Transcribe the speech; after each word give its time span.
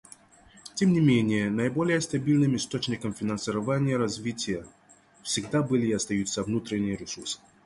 Тем 0.73 0.93
не 0.93 0.99
менее 0.99 1.51
наиболее 1.51 2.01
стабильным 2.01 2.55
источником 2.55 3.13
финансирования 3.13 3.97
развития 3.97 4.65
всегда 5.21 5.61
были 5.61 5.85
и 5.85 5.93
остаются 5.93 6.41
внутренние 6.41 6.95
ресурсы. 6.95 7.37